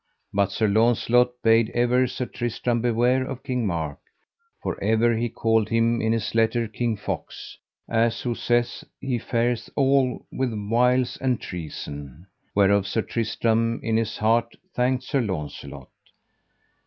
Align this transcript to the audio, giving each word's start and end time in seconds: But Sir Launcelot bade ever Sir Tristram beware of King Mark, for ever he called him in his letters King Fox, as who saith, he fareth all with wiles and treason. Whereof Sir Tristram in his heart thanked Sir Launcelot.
But 0.33 0.51
Sir 0.51 0.67
Launcelot 0.67 1.29
bade 1.43 1.69
ever 1.75 2.07
Sir 2.07 2.25
Tristram 2.25 2.81
beware 2.81 3.23
of 3.23 3.43
King 3.43 3.67
Mark, 3.67 3.99
for 4.63 4.83
ever 4.83 5.15
he 5.15 5.29
called 5.29 5.69
him 5.69 6.01
in 6.01 6.11
his 6.11 6.33
letters 6.33 6.71
King 6.73 6.97
Fox, 6.97 7.59
as 7.87 8.19
who 8.21 8.33
saith, 8.33 8.83
he 8.99 9.19
fareth 9.19 9.69
all 9.75 10.25
with 10.31 10.53
wiles 10.57 11.17
and 11.17 11.39
treason. 11.39 12.25
Whereof 12.55 12.87
Sir 12.87 13.03
Tristram 13.03 13.79
in 13.83 13.95
his 13.97 14.17
heart 14.17 14.55
thanked 14.73 15.03
Sir 15.03 15.21
Launcelot. 15.21 15.89